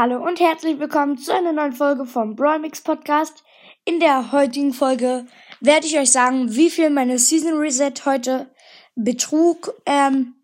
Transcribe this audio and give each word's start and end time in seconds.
Hallo 0.00 0.24
und 0.24 0.38
herzlich 0.38 0.78
willkommen 0.78 1.18
zu 1.18 1.34
einer 1.34 1.52
neuen 1.52 1.72
Folge 1.72 2.06
vom 2.06 2.36
Brawlmix 2.36 2.82
Podcast. 2.82 3.42
In 3.84 3.98
der 3.98 4.30
heutigen 4.30 4.72
Folge 4.72 5.26
werde 5.58 5.88
ich 5.88 5.98
euch 5.98 6.12
sagen, 6.12 6.54
wie 6.54 6.70
viel 6.70 6.88
meine 6.88 7.18
Season 7.18 7.58
Reset 7.58 7.94
heute 8.04 8.48
betrug. 8.94 9.74
Ähm, 9.86 10.36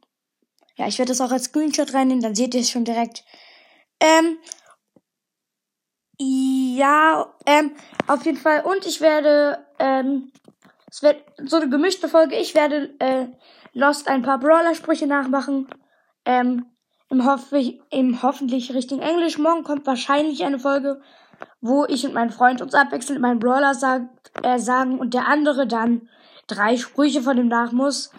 ja, 0.75 0.88
ich 0.88 0.98
werde 0.98 1.12
das 1.12 1.21
auch 1.21 1.30
als 1.30 1.45
Screenshot 1.45 1.95
reinnehmen, 1.95 2.21
dann 2.21 2.35
seht 2.35 2.53
ihr 2.56 2.62
es 2.62 2.71
schon 2.72 2.85
direkt. 2.85 3.22
Ähm, 4.01 4.38
ja, 6.18 7.32
ähm, 7.46 7.76
auf 8.08 8.26
jeden 8.26 8.38
Fall. 8.38 8.62
Und 8.62 8.84
ich 8.86 9.00
werde, 9.00 9.64
ähm, 9.78 10.32
es 10.90 11.00
wird 11.00 11.22
so 11.44 11.58
eine 11.58 11.68
gemischte 11.68 12.08
Folge. 12.08 12.34
Ich 12.34 12.56
werde, 12.56 12.92
äh, 12.98 13.28
Lost 13.72 14.08
ein 14.08 14.22
paar 14.22 14.40
Brawler-Sprüche 14.40 15.06
nachmachen. 15.06 15.68
Ähm, 16.24 16.73
im, 17.15 17.24
hoffe 17.24 17.74
im 17.91 18.23
hoffentlich 18.23 18.74
richtigen 18.74 19.01
Englisch. 19.01 19.38
Morgen 19.38 19.62
kommt 19.62 19.87
wahrscheinlich 19.87 20.45
eine 20.45 20.59
Folge, 20.59 21.01
wo 21.60 21.84
ich 21.84 22.04
und 22.04 22.14
mein 22.14 22.30
Freund 22.30 22.60
uns 22.60 22.74
abwechselnd 22.74 23.20
meinen 23.20 23.38
Brawler 23.38 23.74
sagt, 23.74 24.09
äh, 24.42 24.59
sagen 24.59 24.98
und 24.98 25.14
der 25.14 25.28
andere 25.28 25.66
dann 25.66 26.09
drei 26.46 26.77
Sprüche 26.77 27.23
von 27.23 27.37
dem 27.37 27.48
nach 27.48 27.73
muss, 27.73 28.10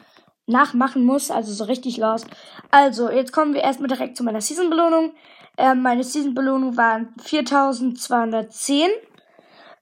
nachmachen 0.47 1.03
muss, 1.03 1.29
also 1.29 1.51
so 1.51 1.65
richtig 1.65 1.97
lost. 1.97 2.27
Also, 2.71 3.09
jetzt 3.09 3.33
kommen 3.33 3.53
wir 3.53 3.61
erstmal 3.61 3.89
direkt 3.89 4.15
zu 4.15 4.23
meiner 4.23 4.41
Season-Belohnung. 4.41 5.13
Ähm, 5.57 5.81
meine 5.81 6.03
Season-Belohnung 6.03 6.77
waren 6.77 7.13
4210. 7.21 8.89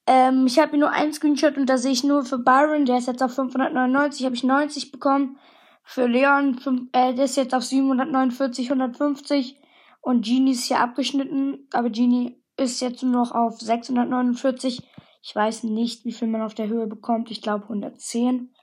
Ähm, 0.08 0.48
ich 0.48 0.60
habe 0.60 0.72
hier 0.72 0.80
nur 0.80 0.92
ein 0.92 1.14
Screenshot 1.14 1.58
und 1.58 1.68
da 1.68 1.78
sehe 1.78 1.92
ich 1.92 2.04
nur 2.04 2.26
für 2.26 2.38
Byron, 2.38 2.86
der 2.86 2.98
ist 2.98 3.08
jetzt 3.08 3.24
auf 3.24 3.36
599, 3.36 4.26
habe 4.26 4.36
ich 4.36 4.44
90 4.44 4.92
bekommen. 4.92 5.38
Für 5.84 6.08
Leon, 6.08 6.90
äh, 6.94 7.14
der 7.14 7.26
ist 7.26 7.38
jetzt 7.38 7.54
auf 7.54 7.64
749, 7.64 8.70
150. 8.70 9.60
Und 10.02 10.26
Genie 10.26 10.52
ist 10.52 10.66
hier 10.66 10.80
abgeschnitten, 10.80 11.68
aber 11.72 11.90
Genie 11.90 12.42
ist 12.58 12.82
jetzt 12.82 13.04
nur 13.04 13.14
noch 13.14 13.32
auf 13.32 13.60
649. 13.60 14.82
Ich 15.22 15.36
weiß 15.36 15.64
nicht, 15.64 16.04
wie 16.06 16.12
viel 16.12 16.28
man 16.28 16.42
auf 16.42 16.54
der 16.54 16.68
Höhe 16.68 16.88
bekommt. 16.88 17.32
Ich 17.32 17.42
glaube 17.42 17.64
110 17.64 18.54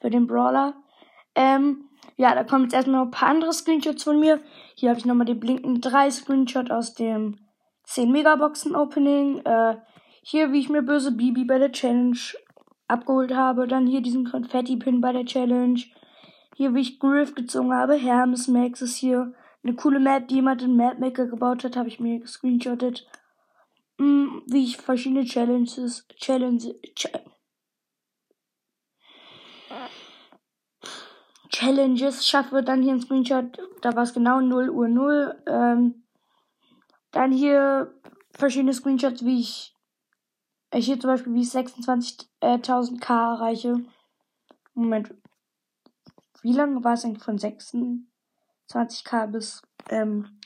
für 0.00 0.10
den 0.10 0.26
Brawler. 0.26 0.74
Ähm, 1.34 1.90
ja, 2.16 2.34
da 2.34 2.44
kommen 2.44 2.64
jetzt 2.64 2.74
erstmal 2.74 3.00
noch 3.00 3.08
ein 3.08 3.10
paar 3.10 3.28
andere 3.28 3.52
Screenshots 3.52 4.04
von 4.04 4.18
mir. 4.18 4.40
Hier 4.74 4.88
habe 4.88 4.98
ich 4.98 5.04
nochmal 5.04 5.26
den 5.26 5.38
Blinken 5.38 5.80
3 5.80 6.10
Screenshot 6.10 6.70
aus 6.70 6.94
dem 6.94 7.36
10 7.84 8.10
Megaboxen 8.10 8.74
Opening. 8.74 9.40
Äh, 9.44 9.76
hier, 10.22 10.52
wie 10.52 10.60
ich 10.60 10.70
mir 10.70 10.82
böse 10.82 11.12
Bibi 11.12 11.44
bei 11.44 11.58
der 11.58 11.72
Challenge 11.72 12.18
abgeholt 12.88 13.34
habe. 13.34 13.68
Dann 13.68 13.86
hier 13.86 14.00
diesen 14.00 14.24
Konfetti-Pin 14.24 15.02
bei 15.02 15.12
der 15.12 15.26
Challenge. 15.26 15.80
Hier, 16.58 16.74
wie 16.74 16.80
ich 16.80 16.98
Griff 16.98 17.34
gezogen 17.34 17.74
habe. 17.74 17.96
Hermes 17.96 18.48
Max 18.48 18.80
ist 18.80 18.96
hier 18.96 19.34
eine 19.62 19.74
coole 19.74 20.00
Map, 20.00 20.26
die 20.28 20.36
jemand 20.36 20.62
in 20.62 20.74
Mapmaker 20.74 21.26
gebaut 21.26 21.64
hat, 21.64 21.76
habe 21.76 21.88
ich 21.88 22.00
mir 22.00 22.18
gescreenshottet. 22.18 23.06
Hm, 23.98 24.42
wie 24.46 24.64
ich 24.64 24.78
verschiedene 24.78 25.26
Challenges, 25.26 26.08
Challenges, 26.16 26.74
Ch 26.94 27.08
Challenges 31.50 32.26
schaffe. 32.26 32.62
Dann 32.62 32.82
hier 32.82 32.94
ein 32.94 33.02
Screenshot, 33.02 33.58
da 33.82 33.94
war 33.94 34.04
es 34.04 34.14
genau 34.14 34.40
0 34.40 34.70
Uhr 34.70 34.88
0. 34.88 35.42
Ähm, 35.46 36.04
dann 37.10 37.32
hier 37.32 37.92
verschiedene 38.30 38.72
Screenshots, 38.72 39.26
wie 39.26 39.40
ich, 39.40 39.76
ich 40.72 40.86
hier 40.86 40.98
zum 40.98 41.10
Beispiel, 41.10 41.34
wie 41.34 41.42
ich 41.42 41.48
26.000k 41.48 43.34
erreiche. 43.34 43.84
Moment, 44.72 45.14
wie 46.42 46.52
lange 46.52 46.84
war 46.84 46.94
es 46.94 47.04
eigentlich 47.04 47.24
von 47.24 47.38
26k 47.38 49.26
bis 49.28 49.62
ähm, 49.88 50.40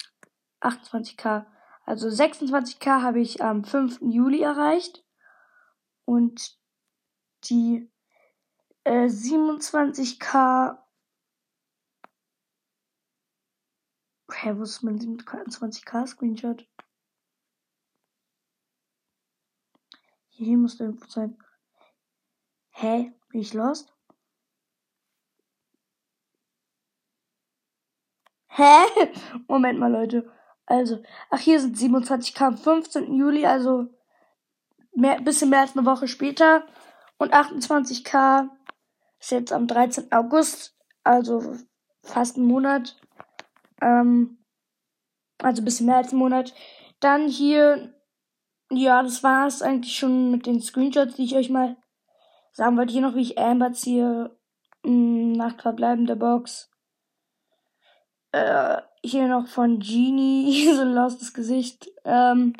28k? 0.60 1.46
Also 1.84 2.08
26k 2.08 3.02
habe 3.02 3.20
ich 3.20 3.42
am 3.42 3.64
5. 3.64 4.00
Juli 4.02 4.42
erreicht 4.42 5.04
und 6.04 6.58
die 7.44 7.90
äh, 8.84 9.06
27k 9.06 10.78
Hä, 14.32 14.56
wo 14.56 14.62
ist 14.62 14.82
mein 14.82 14.98
27k 14.98 16.06
Screenshot? 16.06 16.66
Hier 20.28 20.56
muss 20.56 20.78
der 20.78 20.86
irgendwo 20.86 21.06
sein. 21.06 21.36
Hä? 22.70 23.12
Bin 23.28 23.40
ich 23.40 23.52
lost? 23.52 23.92
Hä? 28.50 28.84
Moment 29.48 29.78
mal, 29.78 29.90
Leute. 29.90 30.30
Also, 30.66 31.02
ach, 31.30 31.38
hier 31.38 31.60
sind 31.60 31.76
27k 31.76 32.42
am 32.42 32.56
15. 32.56 33.14
Juli, 33.14 33.46
also 33.46 33.86
mehr, 34.94 35.20
bisschen 35.20 35.50
mehr 35.50 35.60
als 35.60 35.76
eine 35.76 35.86
Woche 35.86 36.08
später. 36.08 36.64
Und 37.18 37.34
28k 37.34 38.48
ist 39.20 39.30
jetzt 39.30 39.52
am 39.52 39.66
13. 39.66 40.12
August, 40.12 40.76
also 41.04 41.56
fast 42.02 42.36
einen 42.36 42.46
Monat. 42.46 42.96
Ähm, 43.80 44.38
also 45.38 45.62
bisschen 45.62 45.86
mehr 45.86 45.96
als 45.96 46.10
einen 46.10 46.18
Monat. 46.18 46.54
Dann 47.00 47.28
hier, 47.28 47.94
ja, 48.70 49.02
das 49.02 49.22
war 49.22 49.46
es 49.46 49.62
eigentlich 49.62 49.96
schon 49.96 50.30
mit 50.30 50.46
den 50.46 50.60
Screenshots, 50.60 51.14
die 51.14 51.24
ich 51.24 51.36
euch 51.36 51.50
mal 51.50 51.76
sagen 52.52 52.76
wollte. 52.76 52.92
Hier 52.92 53.02
noch, 53.02 53.14
wie 53.14 53.22
ich 53.22 53.38
Amber 53.38 53.72
ziehe. 53.72 54.36
Hm, 54.84 55.32
Nachtverbleibende 55.32 56.16
Box. 56.16 56.69
Äh, 58.32 58.78
hier 59.02 59.28
noch 59.28 59.46
von 59.46 59.80
Genie, 59.80 60.68
so 60.74 60.82
ein 60.82 60.94
lostes 60.94 61.32
Gesicht. 61.32 61.90
Ähm, 62.04 62.54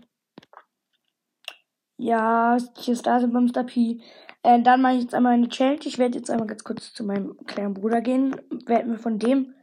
ja, 1.96 2.56
hier 2.78 2.94
ist 2.94 3.06
da 3.06 3.20
so 3.20 3.28
Bumster 3.28 3.64
P. 3.64 4.00
Äh, 4.42 4.62
dann 4.62 4.80
mache 4.80 4.94
ich 4.94 5.02
jetzt 5.02 5.14
einmal 5.14 5.34
eine 5.34 5.48
Challenge. 5.48 5.80
Ich 5.84 5.98
werde 5.98 6.18
jetzt 6.18 6.30
einmal 6.30 6.46
ganz 6.46 6.64
kurz 6.64 6.92
zu 6.94 7.04
meinem 7.04 7.36
kleinen 7.46 7.74
Bruder 7.74 8.00
gehen. 8.00 8.36
Werde 8.66 8.88
mir 8.88 8.98
von 8.98 9.18
dem 9.18 9.54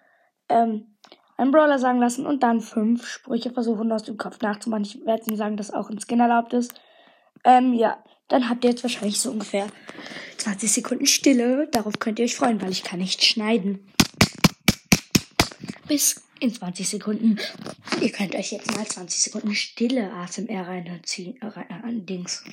ähm, 0.49 0.97
einen 1.35 1.51
Brawler 1.51 1.79
sagen 1.79 1.99
lassen 1.99 2.25
und 2.25 2.43
dann 2.43 2.61
fünf 2.61 3.07
Sprüche 3.07 3.51
versuchen 3.51 3.91
aus 3.91 4.03
dem 4.03 4.17
Kopf 4.17 4.39
nachzumachen. 4.41 4.83
Ich 4.83 5.05
werde 5.05 5.29
ihm 5.29 5.35
sagen, 5.35 5.57
dass 5.57 5.73
auch 5.73 5.89
ein 5.89 5.99
Skin 5.99 6.19
erlaubt 6.19 6.53
ist. 6.53 6.79
Ähm, 7.43 7.73
ja, 7.73 7.97
dann 8.27 8.49
habt 8.49 8.63
ihr 8.63 8.69
jetzt 8.69 8.83
wahrscheinlich 8.83 9.19
so 9.19 9.31
ungefähr 9.31 9.67
20 10.37 10.71
Sekunden 10.71 11.05
Stille. 11.05 11.67
Darauf 11.71 11.99
könnt 11.99 12.19
ihr 12.19 12.25
euch 12.25 12.35
freuen, 12.35 12.61
weil 12.61 12.71
ich 12.71 12.83
kann 12.83 12.99
nicht 12.99 13.23
schneiden 13.23 13.87
bis 15.87 16.21
in 16.39 16.53
20 16.53 16.87
Sekunden. 16.87 17.37
Ihr 18.01 18.11
könnt 18.11 18.35
euch 18.35 18.51
jetzt 18.51 18.75
mal 18.75 18.85
20 18.85 19.21
Sekunden 19.21 19.55
stille 19.55 20.13
ASMR 20.13 20.67
reinziehen. 20.67 21.41
Äh, 21.41 21.47
rein, 21.47 22.05
äh. 22.05 22.43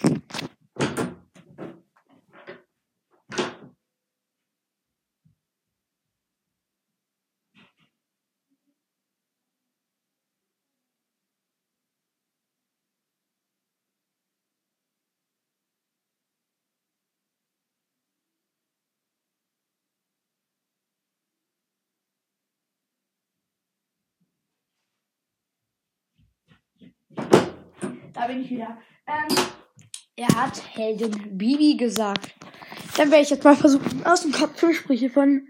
Da 28.14 28.28
bin 28.28 28.42
ich 28.42 28.50
wieder. 28.50 28.78
Ähm, 29.06 29.36
er 30.16 30.28
hat 30.28 30.62
Heldin 30.76 31.36
Bibi 31.36 31.76
gesagt. 31.76 32.32
Dann 32.96 33.10
werde 33.10 33.24
ich 33.24 33.30
jetzt 33.30 33.42
mal 33.42 33.56
versuchen, 33.56 34.06
aus 34.06 34.22
dem 34.22 34.30
Kopf 34.30 34.62
Sprüche 34.72 35.10
von 35.10 35.48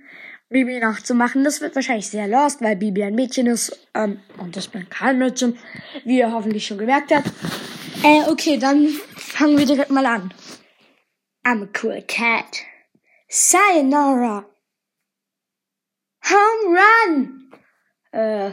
Bibi 0.49 0.81
nachzumachen. 0.81 1.45
Das 1.45 1.61
wird 1.61 1.75
wahrscheinlich 1.75 2.09
sehr 2.09 2.27
lost, 2.27 2.63
weil 2.63 2.77
Bibi 2.77 3.05
ein 3.05 3.15
Mädchen 3.15 3.47
ist. 3.47 3.87
Ähm, 3.95 4.21
und 4.39 4.57
das 4.57 4.69
bin 4.69 4.89
kein 4.89 5.19
Mädchen, 5.19 5.59
wie 6.05 6.19
ihr 6.19 6.33
hoffentlich 6.33 6.67
schon 6.67 6.79
gemerkt 6.79 7.13
habt. 7.15 7.31
Äh, 8.03 8.31
okay, 8.31 8.59
dann 8.59 8.89
fangen 9.17 9.59
wir 9.59 9.67
direkt 9.67 9.91
mal 9.91 10.07
an. 10.07 10.33
I'm 11.45 11.65
a 11.65 11.69
cool 11.83 12.03
cat. 12.09 12.63
Sayonara. 13.29 14.47
Home 16.31 16.79
run. 16.79 17.51
Äh, 18.13 18.53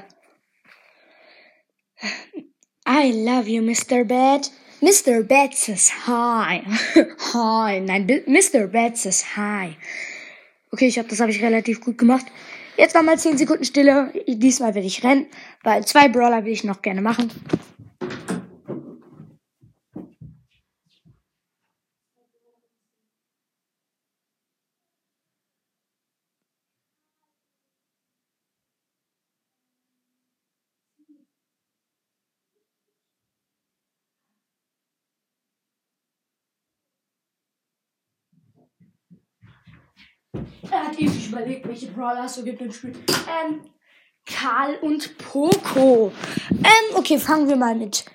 I 2.93 3.11
love 3.11 3.47
you, 3.47 3.61
Mr. 3.61 4.05
Bed. 4.05 4.49
Mr. 4.81 5.25
Bed 5.25 5.53
says 5.53 5.89
hi. 5.89 6.61
hi. 7.33 7.79
Nein, 7.79 8.05
Mr. 8.27 8.67
Bed 8.67 8.97
says 8.97 9.23
hi. 9.37 9.77
Okay, 10.73 10.87
ich 10.87 10.97
habe 10.99 11.07
das 11.07 11.21
habe 11.21 11.31
ich 11.31 11.41
relativ 11.41 11.79
gut 11.79 11.97
gemacht. 11.97 12.25
Jetzt 12.75 12.93
war 12.93 13.01
mal 13.01 13.17
10 13.17 13.37
Sekunden 13.37 13.63
Stille. 13.63 14.11
Diesmal 14.27 14.75
werde 14.75 14.87
ich 14.87 15.05
rennen, 15.05 15.27
weil 15.63 15.85
zwei 15.85 16.09
Brawler 16.09 16.43
will 16.43 16.51
ich 16.51 16.65
noch 16.65 16.81
gerne 16.81 17.01
machen. 17.01 17.31
Er 40.69 40.87
hat 40.87 40.99
ewig 40.99 41.27
überlegt, 41.27 41.67
welche 41.67 41.87
Brawler 41.87 42.25
es 42.25 42.35
so 42.35 42.43
gibt 42.43 42.61
im 42.61 42.71
Spiel. 42.71 42.91
Ähm, 42.91 43.61
Karl 44.25 44.75
und 44.81 45.17
Poco. 45.17 46.11
Ähm, 46.49 46.95
okay, 46.95 47.17
fangen 47.17 47.49
wir 47.49 47.55
mal 47.55 47.75
mit 47.75 48.05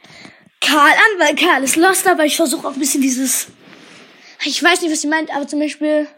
Karl 0.61 0.93
an, 0.93 1.19
weil 1.19 1.35
Karl 1.35 1.63
ist 1.65 1.77
lost, 1.77 2.07
aber 2.09 2.25
ich 2.25 2.37
versuche 2.37 2.67
auch 2.67 2.73
ein 2.73 2.79
bisschen 2.79 3.03
dieses. 3.03 3.49
Ich 4.45 4.63
weiß 4.63 4.81
nicht, 4.81 4.93
was 4.93 5.03
sie 5.03 5.09
meint, 5.09 5.35
aber 5.35 5.47
zum 5.47 5.61
Beispiel. 5.61 6.09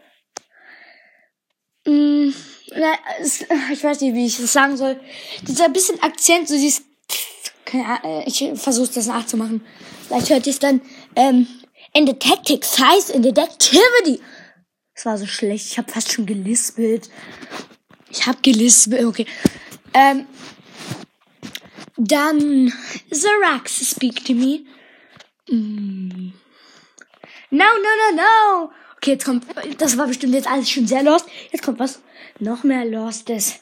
Mh, 1.87 1.93
mm, 1.93 2.35
ich 3.73 3.85
weiß 3.85 4.01
nicht, 4.01 4.15
wie 4.15 4.27
ich 4.27 4.37
das 4.37 4.53
sagen 4.53 4.77
soll. 4.77 5.01
Dieser 5.43 5.69
bisschen 5.69 6.01
Akzent, 6.03 6.49
so 6.49 6.55
dieses. 6.55 6.83
Ich 8.27 8.51
versuche 8.55 8.91
das 8.95 9.07
nachzumachen. 9.07 9.65
Vielleicht 10.07 10.31
hört 10.31 10.47
ihr 10.47 10.53
es 10.53 10.59
dann. 10.59 10.81
Ähm, 11.17 11.47
in 11.93 12.07
the 12.07 12.15
tactics 12.15 12.79
heißt 12.79 13.11
in 13.11 13.23
the 13.23 13.31
activity. 13.31 14.21
Das 14.99 15.07
war 15.07 15.17
so 15.17 15.27
schlecht. 15.27 15.65
Ich 15.71 15.79
habe 15.79 15.93
fast 15.93 16.13
schon 16.13 16.27
gelispelt. 16.27 17.09
Ich 18.11 18.27
habe 18.27 18.39
gelispelt. 18.43 19.05
Okay. 19.05 19.27
Ähm, 19.95 20.27
dann 21.97 22.73
Zarax 23.09 23.91
speak 23.91 24.25
to 24.25 24.33
me. 24.33 24.63
Mm. 25.49 26.33
No, 27.51 27.65
no, 27.65 27.91
no, 28.11 28.17
no. 28.17 28.73
Okay, 28.97 29.13
jetzt 29.13 29.25
kommt, 29.25 29.47
das 29.79 29.97
war 29.97 30.09
bestimmt 30.09 30.35
jetzt 30.35 30.49
alles 30.49 30.69
schon 30.69 30.89
sehr 30.89 31.05
lost. 31.05 31.27
Jetzt 31.53 31.63
kommt 31.63 31.79
was 31.79 32.01
noch 32.41 32.65
mehr 32.65 32.85
lostes. 32.85 33.61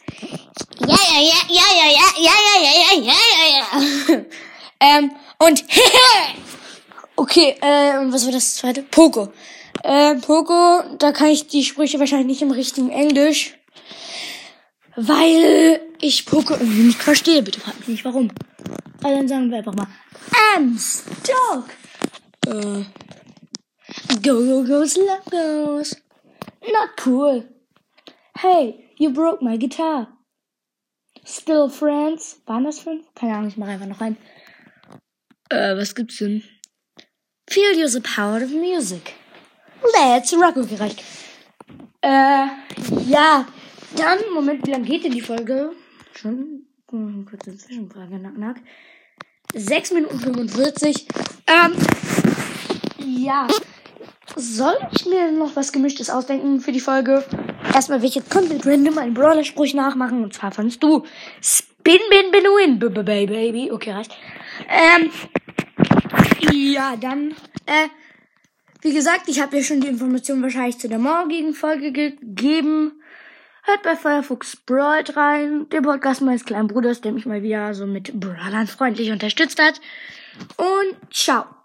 Ja, 0.81 0.87
ja, 0.87 1.21
ja, 1.21 1.37
ja, 1.51 1.67
ja, 1.77 2.01
ja, 2.17 2.33
ja, 2.49 2.63
ja, 2.63 2.95
ja, 2.95 3.05
ja, 3.05 3.15
ja, 3.51 4.15
ja. 4.17 4.25
ähm, 4.81 5.11
und 5.39 5.63
Okay, 7.19 7.57
äh, 7.63 7.99
und 7.99 8.13
was 8.13 8.27
war 8.27 8.33
das 8.33 8.57
zweite? 8.57 8.83
Poco. 8.83 9.33
Äh, 9.83 10.17
Poco, 10.17 10.83
da 10.99 11.13
kann 11.13 11.29
ich 11.29 11.47
die 11.47 11.65
Sprüche 11.65 11.99
wahrscheinlich 11.99 12.27
nicht 12.27 12.43
im 12.43 12.51
richtigen 12.51 12.91
Englisch. 12.91 13.59
Weil 14.97 15.81
ich 16.01 16.25
Poco 16.27 16.55
irgendwie 16.55 16.83
nicht 16.85 17.03
verstehe. 17.03 17.43
Bitte 17.43 17.61
fragt 17.61 17.81
mich 17.81 17.89
nicht 17.89 18.05
warum. 18.05 18.31
Also 19.03 19.17
dann 19.17 19.29
sagen 19.29 19.51
wir 19.51 19.59
einfach 19.59 19.75
mal. 19.75 19.87
I'm 20.55 20.79
stuck. 20.79 21.69
Äh. 22.47 22.85
Go, 24.23 24.45
go, 24.45 24.65
go, 24.65 24.85
slow 24.87 25.21
goes. 25.31 25.97
Not 26.63 26.91
cool. 27.05 27.45
Hey, 28.39 28.91
you 28.99 29.13
broke 29.13 29.45
my 29.45 29.57
guitar. 29.59 30.09
Still 31.25 31.69
friends. 31.69 32.41
Waren 32.47 32.65
das 32.65 32.81
fünf? 32.81 33.05
Keine 33.15 33.35
Ahnung, 33.35 33.49
ich 33.49 33.57
mache 33.57 33.71
einfach 33.71 33.87
noch 33.87 34.01
ein. 34.01 34.17
Äh, 35.51 35.77
was 35.77 35.95
gibt's 35.95 36.19
denn? 36.19 36.43
Feel 37.49 37.79
you 37.79 37.87
the 37.87 38.01
power 38.01 38.43
of 38.43 38.51
music. 38.51 39.15
Let's 39.83 40.33
rock. 40.35 40.57
Okay, 40.57 40.77
reicht. 40.77 41.03
Äh, 42.01 42.47
ja. 43.07 43.47
Dann, 43.97 44.19
Moment, 44.35 44.67
wie 44.67 44.73
lange 44.73 44.85
geht 44.85 45.05
denn 45.05 45.13
die 45.13 45.21
Folge? 45.21 45.73
Schon, 46.15 46.67
kurze 46.87 47.57
Zwischenfrage, 47.57 48.19
nack, 48.19 48.37
nack. 48.37 48.57
6 49.55 49.93
Minuten 49.93 50.19
45. 50.19 51.07
Ähm, 51.47 51.75
ja. 52.99 53.47
Soll 54.35 54.77
ich 54.93 55.07
mir 55.07 55.33
noch 55.33 55.57
was 55.57 55.73
Gemischtes 55.73 56.11
ausdenken 56.11 56.61
für 56.61 56.73
die 56.73 56.81
Folge? 56.81 57.25
Erstmal 57.73 58.03
will 58.03 58.09
ich 58.09 58.17
jetzt 58.17 58.31
komplett 58.31 58.67
random 58.67 58.99
einen 58.99 59.15
Brawler-Spruch 59.15 59.73
nachmachen. 59.73 60.23
Und 60.25 60.35
zwar 60.35 60.53
fandest 60.53 60.83
du 60.83 61.05
Spin, 61.41 62.01
Bin, 62.11 62.31
Bin, 62.33 62.45
Win, 62.45 62.79
Baby. 62.79 63.71
Okay, 63.73 63.93
reicht. 63.93 64.13
Ähm, 64.69 65.11
ja, 66.53 66.97
dann, 66.97 67.31
äh, 67.67 67.89
wie 68.81 68.95
gesagt, 68.95 69.29
ich 69.29 69.41
habe 69.41 69.57
ja 69.57 69.63
schon 69.63 69.81
die 69.81 69.89
Information 69.89 70.43
wahrscheinlich 70.43 70.79
zu 70.79 70.89
der 70.89 70.99
morgigen 70.99 71.55
Folge 71.55 71.93
gegeben. 71.93 73.01
Hört 73.65 73.83
bei 73.83 73.97
Firefox 73.97 74.57
Brawl 74.57 75.03
rein, 75.15 75.69
dem 75.71 75.83
Podcast 75.83 76.23
meines 76.23 76.45
kleinen 76.45 76.69
Bruders, 76.69 77.01
der 77.01 77.13
mich 77.13 77.27
mal 77.27 77.43
wieder 77.43 77.75
so 77.75 77.87
mit 77.87 78.13
Brawlern 78.21 78.69
freundlich 78.69 79.11
unterstützt 79.11 79.61
hat. 79.61 79.81
Und 80.57 81.13
ciao. 81.13 81.56